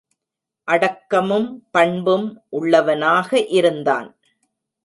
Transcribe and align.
அடக்கமும், 0.67 1.67
பண்பும் 1.71 2.27
உள்ளவனாக 2.49 3.45
இருந்தான். 3.49 4.09